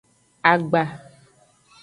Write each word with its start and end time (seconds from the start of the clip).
Agba. 0.51 0.81